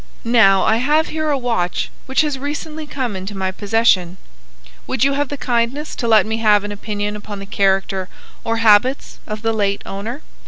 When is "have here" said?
0.77-1.29